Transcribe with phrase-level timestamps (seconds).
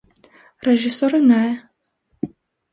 [0.69, 1.45] Ռեժիսորը ն է։